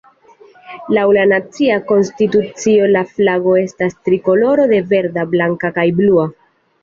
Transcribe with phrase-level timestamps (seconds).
[0.97, 6.27] Laŭ la nacia konstitucio, la flago estas trikoloro de verda, blanka kaj blua.